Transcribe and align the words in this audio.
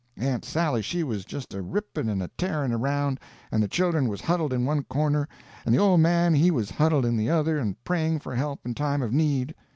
Aunt 0.17 0.43
Sally 0.43 0.81
she 0.81 1.03
was 1.03 1.25
just 1.25 1.53
a 1.53 1.61
ripping 1.61 2.09
and 2.09 2.23
a 2.23 2.27
tearing 2.29 2.73
around, 2.73 3.19
and 3.51 3.61
the 3.61 3.67
children 3.67 4.07
was 4.09 4.19
huddled 4.19 4.51
in 4.51 4.65
one 4.65 4.81
corner, 4.85 5.27
and 5.63 5.75
the 5.75 5.79
old 5.79 5.99
man 5.99 6.33
he 6.33 6.49
was 6.49 6.71
huddled 6.71 7.05
in 7.05 7.17
the 7.17 7.29
other 7.29 7.59
and 7.59 7.75
praying 7.83 8.17
for 8.21 8.33
help 8.33 8.65
in 8.65 8.73
time 8.73 9.03
of 9.03 9.13
need. 9.13 9.53